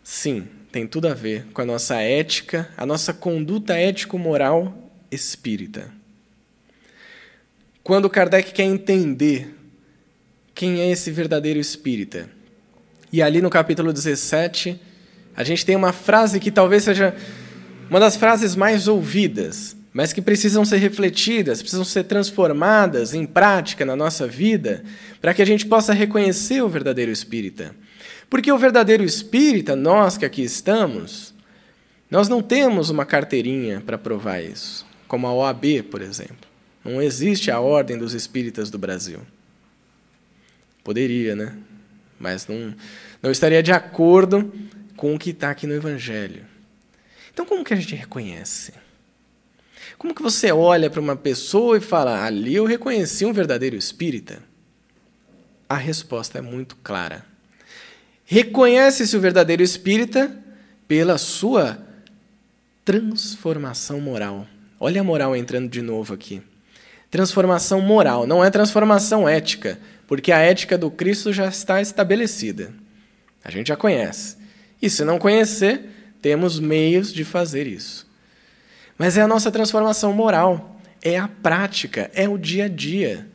[0.04, 5.92] sim, tem tudo a ver com a nossa ética, a nossa conduta ético-moral espírita.
[7.84, 9.56] Quando Kardec quer entender
[10.54, 12.30] quem é esse verdadeiro espírita,
[13.12, 14.80] e ali no capítulo 17,
[15.36, 17.16] a gente tem uma frase que talvez seja
[17.90, 23.84] uma das frases mais ouvidas, mas que precisam ser refletidas, precisam ser transformadas em prática
[23.84, 24.84] na nossa vida,
[25.20, 27.76] para que a gente possa reconhecer o verdadeiro espírita.
[28.30, 31.34] Porque o verdadeiro espírita, nós que aqui estamos,
[32.12, 36.48] nós não temos uma carteirinha para provar isso, como a OAB, por exemplo.
[36.86, 39.20] Não existe a Ordem dos Espíritas do Brasil.
[40.84, 41.54] Poderia, né?
[42.20, 42.74] Mas não,
[43.22, 44.52] não estaria de acordo
[44.96, 46.49] com o que está aqui no Evangelho.
[47.40, 48.74] Então, como que a gente reconhece?
[49.98, 54.44] Como que você olha para uma pessoa e fala, ali eu reconheci um verdadeiro espírita?
[55.70, 57.26] A resposta é muito clara.
[58.26, 60.38] Reconhece-se o verdadeiro espírita
[60.86, 61.82] pela sua
[62.84, 64.46] transformação moral.
[64.78, 66.42] Olha a moral entrando de novo aqui.
[67.10, 72.74] Transformação moral, não é transformação ética, porque a ética do Cristo já está estabelecida.
[73.42, 74.36] A gente já conhece.
[74.82, 78.08] E se não conhecer, temos meios de fazer isso.
[78.98, 83.28] Mas é a nossa transformação moral, é a prática, é o dia a dia.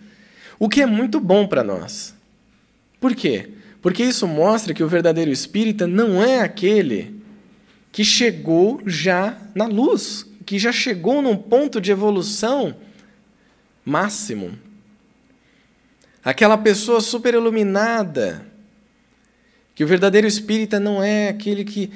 [0.58, 2.14] O que é muito bom para nós.
[3.00, 3.50] Por quê?
[3.80, 7.22] Porque isso mostra que o verdadeiro espírita não é aquele
[7.92, 12.76] que chegou já na luz, que já chegou num ponto de evolução
[13.84, 14.58] máximo.
[16.24, 18.46] Aquela pessoa super iluminada.
[19.74, 21.90] Que o verdadeiro espírita não é aquele que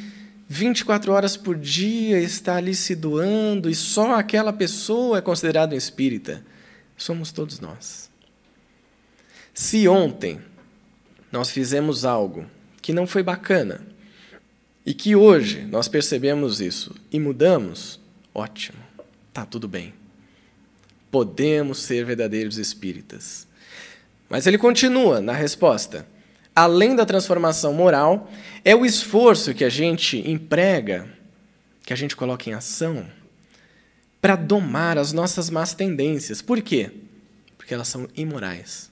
[0.49, 5.79] 24 horas por dia está ali se doando e só aquela pessoa é considerada um
[5.79, 6.43] espírita.
[6.97, 8.11] Somos todos nós.
[9.53, 10.41] Se ontem
[11.31, 12.47] nós fizemos algo
[12.81, 13.87] que não foi bacana
[14.87, 18.01] e que hoje nós percebemos isso e mudamos,
[18.35, 18.79] ótimo,
[19.35, 19.93] tá tudo bem.
[21.11, 23.47] Podemos ser verdadeiros espíritas.
[24.31, 26.07] Mas ele continua na resposta
[26.59, 28.29] além da transformação moral,
[28.65, 31.09] é o esforço que a gente emprega,
[31.85, 33.07] que a gente coloca em ação,
[34.21, 36.43] para domar as nossas más tendências.
[36.43, 36.91] Por quê?
[37.57, 38.91] Porque elas são imorais.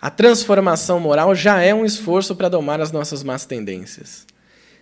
[0.00, 4.26] A transformação moral já é um esforço para domar as nossas más tendências.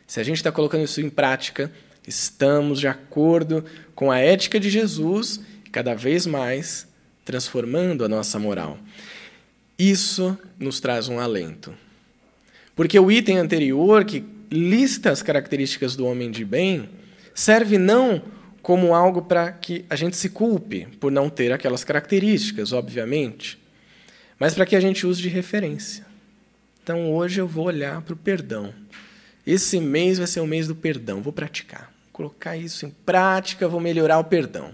[0.07, 1.71] Se a gente está colocando isso em prática,
[2.07, 6.87] estamos de acordo com a ética de Jesus, cada vez mais
[7.25, 8.79] transformando a nossa moral.
[9.79, 11.75] Isso nos traz um alento.
[12.77, 16.89] Porque o item anterior, que lista as características do homem de bem,
[17.35, 18.23] serve não
[18.63, 23.61] como algo para que a gente se culpe por não ter aquelas características, obviamente,
[24.39, 26.07] mas para que a gente use de referência.
[26.83, 28.73] Então hoje eu vou olhar para o perdão.
[29.47, 31.93] Esse mês vai ser o mês do perdão, vou praticar.
[32.05, 34.73] Vou colocar isso em prática, vou melhorar o perdão.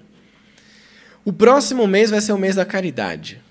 [1.25, 3.43] O próximo mês vai ser o mês da caridade.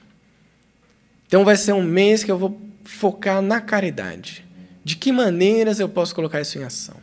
[1.29, 4.43] Então vai ser um mês que eu vou focar na caridade.
[4.83, 6.97] De que maneiras eu posso colocar isso em ação?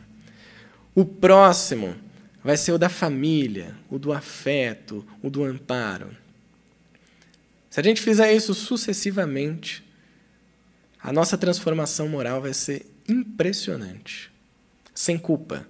[0.93, 1.95] O próximo
[2.43, 6.09] vai ser o da família, o do afeto, o do amparo.
[7.69, 9.81] Se a gente fizer isso sucessivamente,
[11.01, 14.29] a nossa transformação moral vai ser impressionante.
[14.93, 15.65] Sem culpa,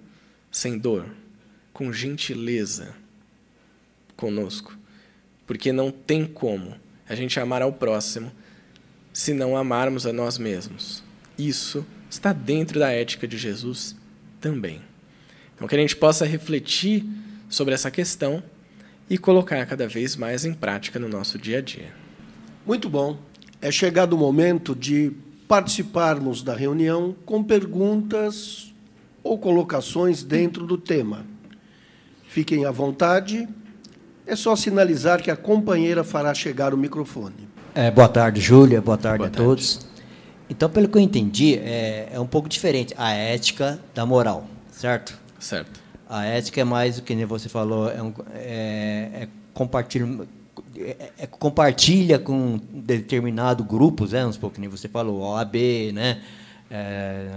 [0.50, 1.06] sem dor,
[1.72, 2.92] com gentileza
[4.16, 4.76] conosco.
[5.46, 6.74] Porque não tem como
[7.08, 8.32] a gente amar ao próximo
[9.12, 11.02] se não amarmos a nós mesmos.
[11.38, 13.96] Isso está dentro da ética de Jesus
[14.40, 14.80] também.
[15.54, 17.04] Então, que a gente possa refletir
[17.48, 18.42] sobre essa questão
[19.10, 21.92] e colocar cada vez mais em prática no nosso dia a dia.
[22.66, 23.18] Muito bom.
[23.60, 25.12] É chegado o momento de
[25.48, 28.72] participarmos da reunião com perguntas
[29.22, 31.24] ou colocações dentro do tema.
[32.28, 33.48] Fiquem à vontade.
[34.26, 37.47] É só sinalizar que a companheira fará chegar o microfone.
[37.78, 38.80] É, boa tarde, Júlia.
[38.82, 39.46] Boa tarde boa a tarde.
[39.46, 39.86] todos.
[40.50, 45.16] Então, pelo que eu entendi, é, é, um pouco diferente a ética da moral, certo?
[45.38, 45.80] Certo.
[46.10, 50.26] A ética é mais do que você falou, é, um, é, é compartilha,
[50.76, 54.26] é, é, compartilha com determinado grupos, né?
[54.26, 55.54] Um pouco que nem você falou, OAB,
[55.94, 56.20] né?
[56.68, 57.28] É,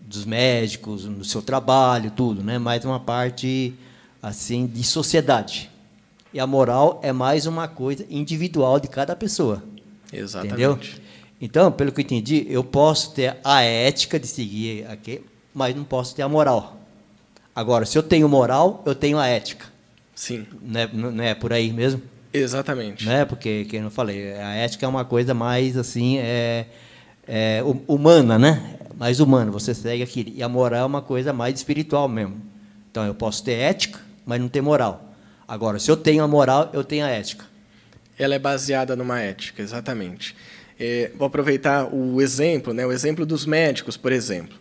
[0.00, 2.58] dos médicos, no seu trabalho, tudo, né?
[2.58, 3.74] Mais uma parte
[4.22, 5.68] assim de sociedade.
[6.32, 9.62] E a moral é mais uma coisa individual de cada pessoa.
[10.12, 10.54] Exatamente.
[10.54, 10.78] Entendeu?
[11.40, 15.22] Então, pelo que eu entendi, eu posso ter a ética de seguir aqui,
[15.54, 16.76] mas não posso ter a moral.
[17.54, 19.66] Agora, se eu tenho moral, eu tenho a ética.
[20.14, 20.46] Sim.
[20.60, 22.02] Não é, não é por aí mesmo?
[22.32, 23.06] Exatamente.
[23.06, 23.24] Né?
[23.24, 26.66] Porque, que eu falei, a ética é uma coisa mais assim, é,
[27.26, 28.76] é, humana, né?
[28.96, 30.30] Mais humana, você segue aquilo.
[30.34, 32.36] E a moral é uma coisa mais espiritual mesmo.
[32.90, 35.07] Então eu posso ter ética, mas não ter moral.
[35.48, 37.46] Agora, se eu tenho a moral, eu tenho a ética.
[38.18, 40.36] Ela é baseada numa ética, exatamente.
[40.78, 44.58] É, vou aproveitar o exemplo, né, o exemplo dos médicos, por exemplo.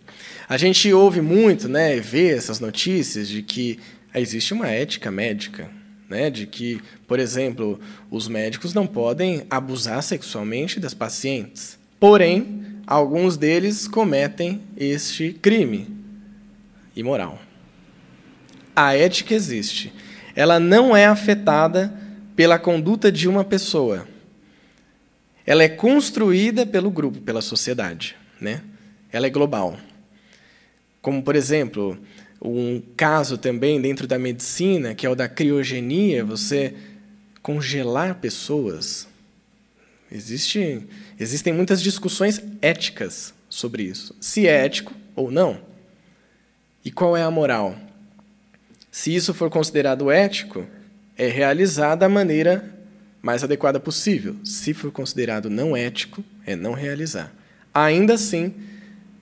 [0.47, 3.80] A gente ouve muito, né, vê essas notícias de que
[4.15, 5.69] existe uma ética médica,
[6.10, 7.78] né, de que, por exemplo,
[8.10, 11.78] os médicos não podem abusar sexualmente das pacientes.
[12.00, 15.86] Porém, alguns deles cometem este crime
[16.95, 17.41] imoral.
[18.73, 19.91] A ética existe.
[20.38, 21.91] Ela não é afetada
[22.36, 24.08] pela conduta de uma pessoa.
[25.43, 28.62] Ela é construída pelo grupo, pela sociedade, né?
[29.12, 29.80] Ela é global.
[31.02, 31.97] Como, por exemplo,
[32.39, 36.76] um caso também dentro da medicina, que é o da criogenia, você
[37.41, 39.08] congelar pessoas.
[40.12, 40.88] Existe,
[41.19, 44.15] existem muitas discussões éticas sobre isso.
[44.21, 45.60] Se é ético ou não.
[46.86, 47.87] E qual é a moral?
[48.98, 50.66] Se isso for considerado ético,
[51.16, 52.68] é realizar da maneira
[53.22, 54.36] mais adequada possível.
[54.44, 57.32] Se for considerado não ético, é não realizar.
[57.72, 58.56] Ainda assim,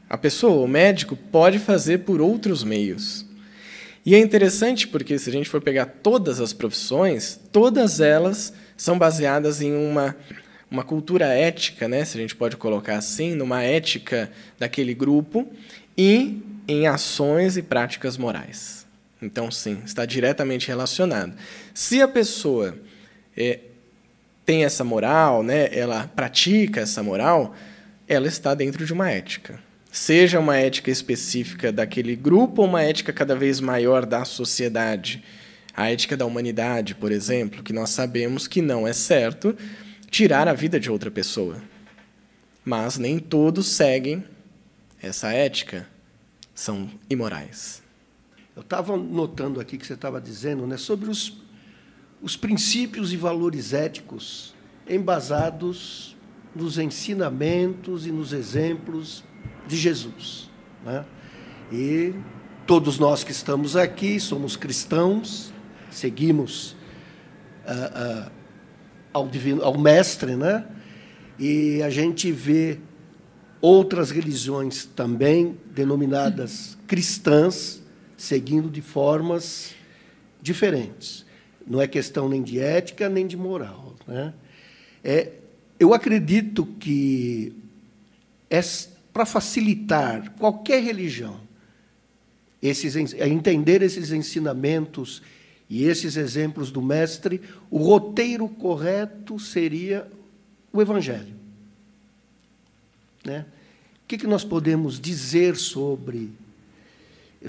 [0.09, 3.25] a pessoa, o médico, pode fazer por outros meios.
[4.05, 8.97] E é interessante porque, se a gente for pegar todas as profissões, todas elas são
[8.97, 10.15] baseadas em uma,
[10.71, 12.05] uma cultura ética, né?
[12.05, 15.51] se a gente pode colocar assim, numa ética daquele grupo,
[15.97, 18.84] e em ações e práticas morais.
[19.21, 21.35] Então, sim, está diretamente relacionado.
[21.73, 22.77] Se a pessoa
[23.35, 23.59] é,
[24.45, 27.55] tem essa moral, né, ela pratica essa moral,
[28.07, 29.59] ela está dentro de uma ética
[29.95, 35.23] seja uma ética específica daquele grupo ou uma ética cada vez maior da sociedade.
[35.73, 39.55] A ética da humanidade, por exemplo, que nós sabemos que não é certo
[40.09, 41.61] tirar a vida de outra pessoa.
[42.63, 44.23] Mas nem todos seguem
[45.01, 45.87] essa ética,
[46.53, 47.81] são imorais.
[48.55, 51.41] Eu estava notando aqui que você estava dizendo né, sobre os,
[52.21, 54.55] os princípios e valores éticos
[54.87, 56.15] embasados
[56.55, 59.25] nos ensinamentos e nos exemplos
[59.67, 60.49] de Jesus.
[60.85, 61.03] Né?
[61.69, 62.13] E
[62.65, 65.51] todos nós que estamos aqui somos cristãos,
[65.91, 66.71] seguimos
[67.65, 68.31] uh, uh,
[69.11, 70.65] ao, divino, ao Mestre, né?
[71.37, 72.79] e a gente vê
[73.59, 77.83] outras religiões também denominadas cristãs
[78.25, 79.73] seguindo de formas
[80.41, 81.25] diferentes.
[81.65, 83.95] Não é questão nem de ética nem de moral.
[84.07, 84.33] Né?
[85.03, 85.31] É,
[85.79, 87.53] eu acredito que
[88.49, 91.39] esta para facilitar qualquer religião
[92.61, 95.21] esses, entender esses ensinamentos
[95.69, 97.39] e esses exemplos do Mestre,
[97.71, 100.05] o roteiro correto seria
[100.73, 101.33] o Evangelho.
[103.23, 103.45] Né?
[104.03, 106.33] O que, que nós podemos dizer sobre,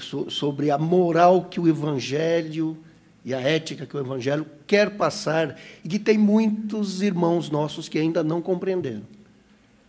[0.00, 2.76] sobre a moral que o Evangelho
[3.24, 7.98] e a ética que o Evangelho quer passar e que tem muitos irmãos nossos que
[7.98, 9.02] ainda não compreenderam?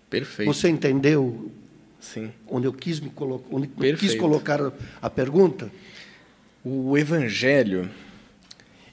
[0.10, 0.52] Perfeito.
[0.52, 1.52] Você entendeu
[2.00, 2.32] Sim.
[2.48, 3.68] Onde eu quis me colocar, onde
[3.98, 5.72] quis colocar a pergunta.
[6.64, 7.90] O Evangelho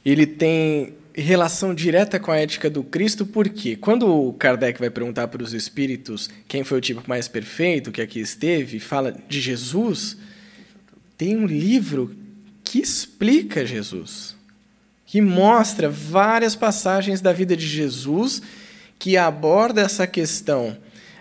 [0.05, 5.29] ele tem relação direta com a ética do Cristo, porque quando o Kardec vai perguntar
[5.29, 10.17] para os espíritos quem foi o tipo mais perfeito que aqui esteve, fala de Jesus,
[11.25, 12.15] tem um livro
[12.63, 14.37] que explica Jesus,
[15.07, 18.43] que mostra várias passagens da vida de Jesus
[18.99, 20.77] que aborda essa questão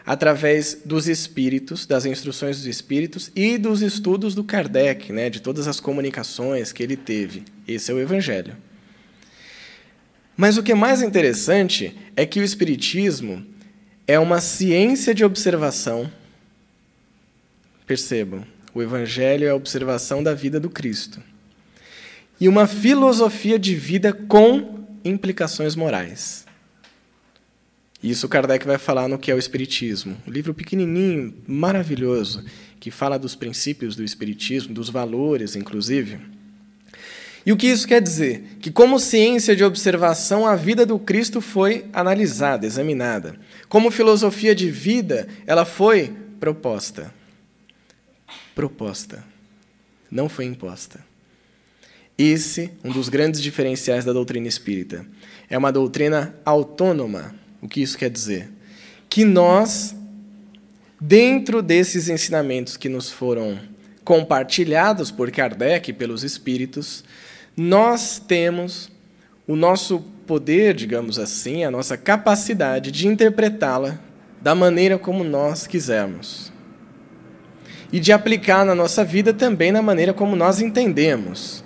[0.05, 5.69] através dos espíritos, das instruções dos espíritos e dos estudos do Kardec, né, de todas
[5.69, 7.45] as comunicações que ele teve.
[7.65, 8.57] Esse é o Evangelho.
[10.35, 13.45] Mas o que é mais interessante é que o Espiritismo
[14.05, 16.11] é uma ciência de observação.
[17.87, 21.21] Percebam, o Evangelho é a observação da vida do Cristo.
[22.39, 26.45] E uma filosofia de vida com implicações morais.
[28.01, 30.17] Isso Kardec vai falar no que é o Espiritismo.
[30.27, 32.43] Um livro pequenininho, maravilhoso,
[32.79, 36.19] que fala dos princípios do Espiritismo, dos valores, inclusive.
[37.45, 38.57] E o que isso quer dizer?
[38.59, 43.35] Que, como ciência de observação, a vida do Cristo foi analisada, examinada.
[43.69, 47.13] Como filosofia de vida, ela foi proposta.
[48.55, 49.23] Proposta.
[50.11, 50.99] Não foi imposta.
[52.17, 55.05] Esse, um dos grandes diferenciais da doutrina espírita.
[55.49, 57.33] É uma doutrina autônoma
[57.63, 58.51] o que isso quer dizer?
[59.09, 59.95] Que nós,
[60.99, 63.57] dentro desses ensinamentos que nos foram
[64.03, 67.05] compartilhados por Kardec, pelos espíritos,
[67.55, 68.91] nós temos
[69.47, 73.97] o nosso poder, digamos assim, a nossa capacidade de interpretá-la
[74.41, 76.51] da maneira como nós quisermos.
[77.93, 81.63] E de aplicar na nossa vida também na maneira como nós entendemos.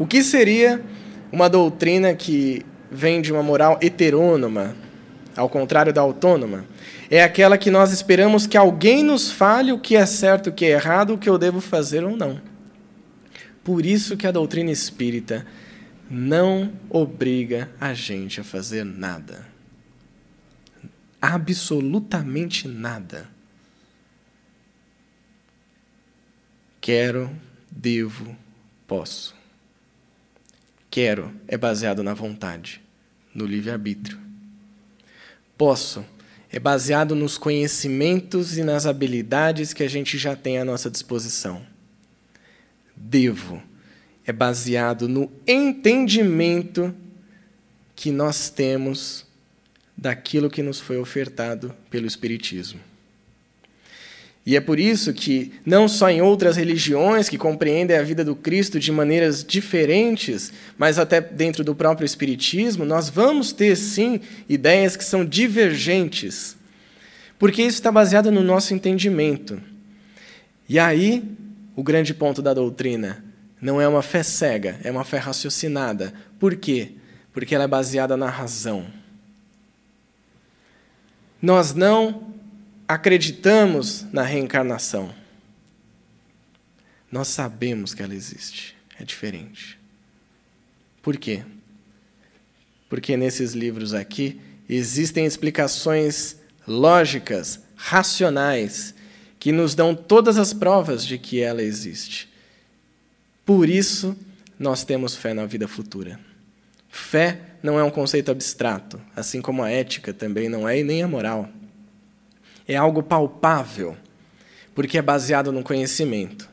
[0.00, 0.82] O que seria
[1.30, 4.74] uma doutrina que vem de uma moral heterônoma,
[5.36, 6.64] ao contrário da autônoma?
[7.08, 10.64] É aquela que nós esperamos que alguém nos fale o que é certo, o que
[10.64, 12.40] é errado, o que eu devo fazer ou não.
[13.62, 15.46] Por isso que a doutrina espírita
[16.10, 19.46] não obriga a gente a fazer nada.
[21.22, 23.33] Absolutamente nada.
[26.84, 27.30] Quero,
[27.70, 28.36] devo,
[28.86, 29.34] posso.
[30.90, 32.78] Quero é baseado na vontade,
[33.34, 34.18] no livre-arbítrio.
[35.56, 36.04] Posso
[36.52, 41.66] é baseado nos conhecimentos e nas habilidades que a gente já tem à nossa disposição.
[42.94, 43.62] Devo
[44.26, 46.94] é baseado no entendimento
[47.96, 49.24] que nós temos
[49.96, 52.78] daquilo que nos foi ofertado pelo Espiritismo.
[54.46, 58.36] E é por isso que, não só em outras religiões que compreendem a vida do
[58.36, 64.96] Cristo de maneiras diferentes, mas até dentro do próprio Espiritismo, nós vamos ter, sim, ideias
[64.96, 66.56] que são divergentes.
[67.38, 69.60] Porque isso está baseado no nosso entendimento.
[70.68, 71.22] E aí,
[71.74, 73.24] o grande ponto da doutrina
[73.60, 76.12] não é uma fé cega, é uma fé raciocinada.
[76.38, 76.92] Por quê?
[77.32, 78.84] Porque ela é baseada na razão.
[81.40, 82.34] Nós não
[82.88, 85.14] acreditamos na reencarnação.
[87.10, 88.76] Nós sabemos que ela existe.
[88.98, 89.78] É diferente.
[91.02, 91.42] Por quê?
[92.88, 98.94] Porque nesses livros aqui existem explicações lógicas, racionais,
[99.38, 102.32] que nos dão todas as provas de que ela existe.
[103.44, 104.16] Por isso,
[104.58, 106.18] nós temos fé na vida futura.
[106.88, 111.02] Fé não é um conceito abstrato, assim como a ética também não é e nem
[111.02, 111.50] a moral.
[112.66, 113.96] É algo palpável,
[114.74, 116.48] porque é baseado no conhecimento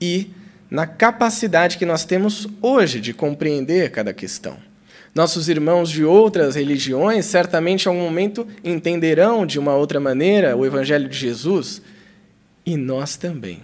[0.00, 0.30] e
[0.70, 4.56] na capacidade que nós temos hoje de compreender cada questão.
[5.14, 10.66] Nossos irmãos de outras religiões certamente em algum momento entenderão de uma outra maneira o
[10.66, 11.80] Evangelho de Jesus,
[12.66, 13.62] e nós também.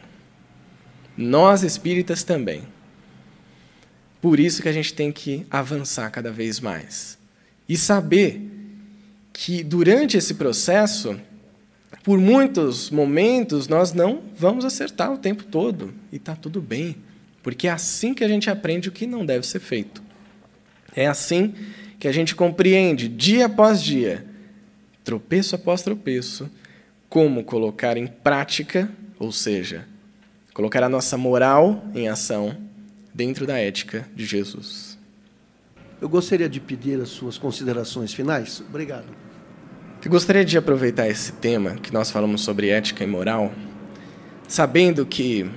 [1.17, 2.63] Nós espíritas também.
[4.21, 7.19] Por isso que a gente tem que avançar cada vez mais.
[7.69, 8.43] E saber
[9.33, 11.19] que durante esse processo,
[12.03, 15.93] por muitos momentos, nós não vamos acertar o tempo todo.
[16.13, 16.97] E está tudo bem.
[17.43, 20.03] Porque é assim que a gente aprende o que não deve ser feito.
[20.95, 21.55] É assim
[21.99, 24.27] que a gente compreende, dia após dia,
[25.05, 26.51] tropeço após tropeço,
[27.09, 29.87] como colocar em prática, ou seja,
[30.61, 32.57] Colocar a nossa moral em ação
[33.15, 34.99] dentro da ética de Jesus.
[36.01, 38.61] Eu gostaria de pedir as suas considerações finais.
[38.69, 39.07] Obrigado.
[40.03, 43.53] Eu gostaria de aproveitar esse tema que nós falamos sobre ética e moral,
[44.49, 45.49] sabendo que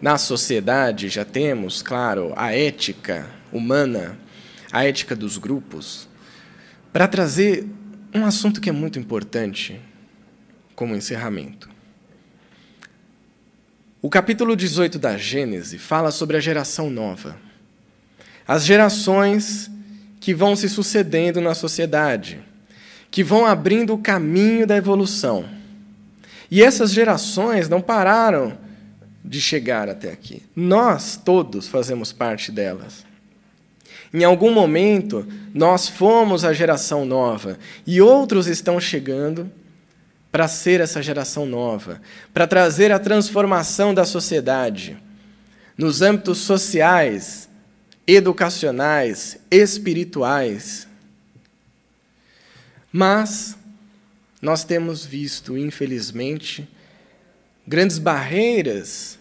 [0.00, 4.18] na sociedade já temos, claro, a ética humana,
[4.72, 6.08] a ética dos grupos,
[6.90, 7.66] para trazer
[8.14, 9.78] um assunto que é muito importante
[10.74, 11.68] como encerramento.
[14.00, 17.36] O capítulo 18 da Gênese fala sobre a geração nova.
[18.48, 19.70] As gerações
[20.18, 22.40] que vão se sucedendo na sociedade,
[23.12, 25.44] que vão abrindo o caminho da evolução.
[26.50, 28.58] E essas gerações não pararam
[29.24, 30.42] de chegar até aqui.
[30.56, 33.04] Nós todos fazemos parte delas.
[34.12, 39.50] Em algum momento, nós fomos a geração nova e outros estão chegando
[40.30, 42.00] para ser essa geração nova,
[42.32, 44.96] para trazer a transformação da sociedade
[45.76, 47.48] nos âmbitos sociais,
[48.06, 50.88] educacionais, espirituais.
[52.92, 53.56] Mas
[54.40, 56.68] nós temos visto, infelizmente,
[57.66, 59.18] grandes barreiras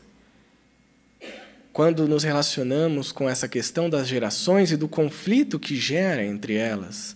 [1.72, 7.16] quando nos relacionamos com essa questão das gerações e do conflito que gera entre elas.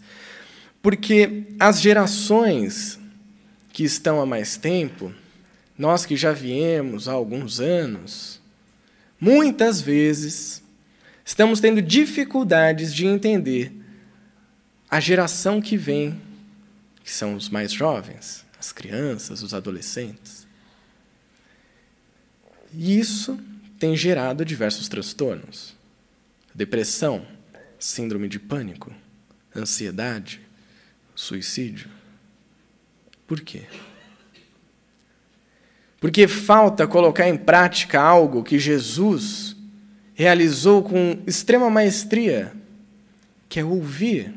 [0.81, 2.99] Porque as gerações
[3.73, 5.13] que estão há mais tempo,
[5.77, 8.39] nós que já viemos há alguns anos,
[9.19, 10.63] muitas vezes
[11.25, 13.73] estamos tendo dificuldades de entender
[14.89, 16.21] a geração que vem,
[17.05, 20.47] que são os mais jovens, as crianças, os adolescentes.
[22.73, 23.39] E isso
[23.77, 25.75] tem gerado diversos transtornos:
[26.53, 27.23] depressão,
[27.77, 28.91] síndrome de pânico,
[29.55, 30.41] ansiedade,
[31.13, 31.91] suicídio.
[33.27, 33.65] Por quê?
[35.99, 39.55] Porque falta colocar em prática algo que Jesus
[40.15, 42.51] realizou com extrema maestria
[43.47, 44.33] que é ouvir.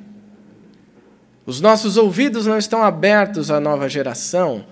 [1.48, 4.66] Os nossos ouvidos não estão abertos à nova geração.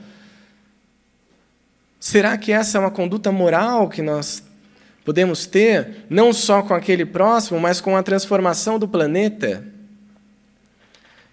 [1.99, 4.43] Será que essa é uma conduta moral que nós
[5.03, 9.67] podemos ter, não só com aquele próximo, mas com a transformação do planeta?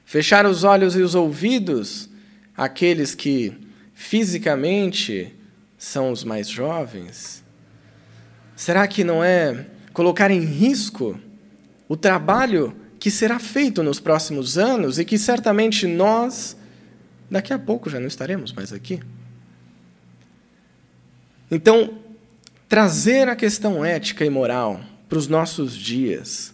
[0.06, 2.10] Fechar os olhos e os ouvidos
[2.56, 3.54] àqueles que
[3.94, 5.36] fisicamente
[5.78, 7.44] são os mais jovens?
[8.56, 11.20] Será que não é colocar em risco
[11.90, 12.74] o trabalho
[13.04, 16.56] que será feito nos próximos anos e que certamente nós,
[17.30, 19.02] daqui a pouco, já não estaremos mais aqui?
[21.52, 22.00] Então,
[22.70, 24.80] trazer a questão ética e moral
[25.10, 26.54] para os nossos dias,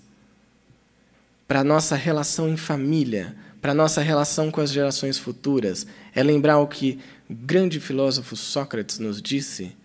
[1.48, 5.86] para a nossa relação em família, para a nossa relação com as gerações futuras,
[6.16, 6.98] é lembrar o que
[7.30, 9.78] o grande filósofo Sócrates nos disse: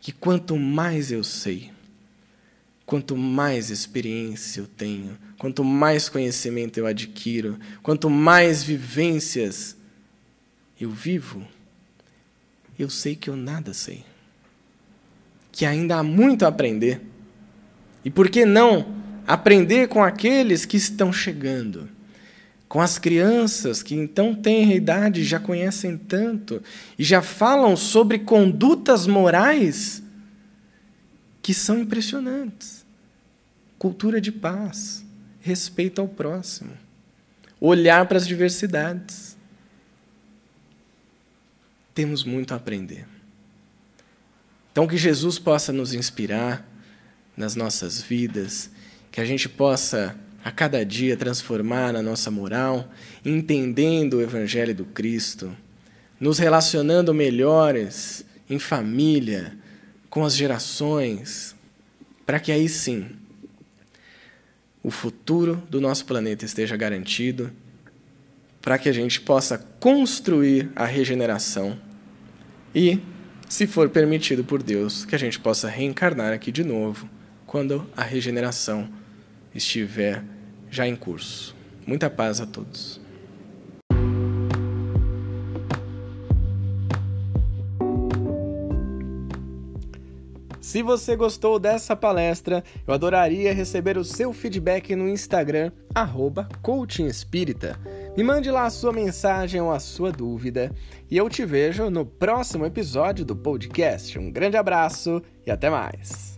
[0.00, 1.70] que quanto mais eu sei,
[2.84, 9.76] quanto mais experiência eu tenho, quanto mais conhecimento eu adquiro, quanto mais vivências
[10.80, 11.46] eu vivo,
[12.78, 14.06] eu sei que eu nada sei.
[15.52, 17.02] Que ainda há muito a aprender.
[18.02, 21.90] E por que não aprender com aqueles que estão chegando?
[22.66, 26.60] com as crianças que então têm idade já conhecem tanto
[26.98, 30.02] e já falam sobre condutas morais
[31.40, 32.84] que são impressionantes.
[33.78, 35.03] Cultura de paz,
[35.44, 36.72] respeito ao próximo,
[37.60, 39.36] olhar para as diversidades.
[41.94, 43.06] Temos muito a aprender.
[44.72, 46.66] Então, que Jesus possa nos inspirar
[47.36, 48.70] nas nossas vidas,
[49.12, 52.90] que a gente possa a cada dia transformar a nossa moral,
[53.22, 55.54] entendendo o Evangelho do Cristo,
[56.18, 59.54] nos relacionando melhores em família,
[60.08, 61.54] com as gerações,
[62.24, 63.10] para que aí sim
[64.84, 67.50] o futuro do nosso planeta esteja garantido,
[68.60, 71.78] para que a gente possa construir a regeneração
[72.74, 73.00] e,
[73.48, 77.08] se for permitido por Deus, que a gente possa reencarnar aqui de novo
[77.46, 78.88] quando a regeneração
[79.54, 80.22] estiver
[80.70, 81.56] já em curso.
[81.86, 83.03] Muita paz a todos.
[90.74, 96.48] Se você gostou dessa palestra, eu adoraria receber o seu feedback no Instagram, arroba
[98.16, 100.74] Me mande lá a sua mensagem ou a sua dúvida
[101.08, 104.18] e eu te vejo no próximo episódio do podcast.
[104.18, 106.33] Um grande abraço e até mais!